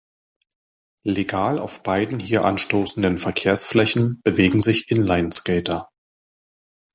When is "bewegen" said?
4.23-4.59